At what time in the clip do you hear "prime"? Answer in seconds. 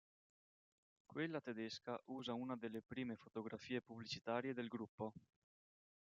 2.81-3.15